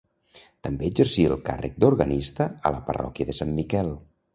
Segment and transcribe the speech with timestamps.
[0.67, 3.99] També exercí el càrrec d'organista a la parròquia de Sant Miquel.